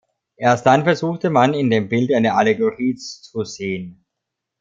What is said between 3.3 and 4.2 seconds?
sehen.